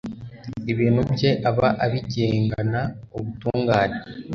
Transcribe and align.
ibintu 0.71 1.01
bye 1.11 1.31
aba 1.49 1.67
abigengana 1.85 2.81
ubutungane 3.15 3.99